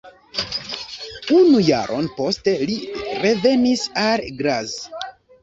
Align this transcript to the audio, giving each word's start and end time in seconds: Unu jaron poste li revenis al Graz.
Unu 1.39 1.59
jaron 1.67 2.07
poste 2.21 2.55
li 2.71 2.79
revenis 3.27 3.85
al 4.07 4.27
Graz. 4.43 4.75